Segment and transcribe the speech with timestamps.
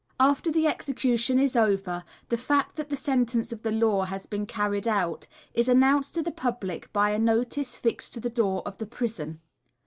[0.19, 4.47] After the execution is over the fact that the sentence of the law has been
[4.47, 8.79] carried out is announced to the public by a notice fixed to the door of
[8.79, 9.41] the prison.